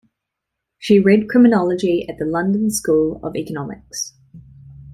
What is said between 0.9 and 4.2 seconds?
read criminology at the London School of Economics.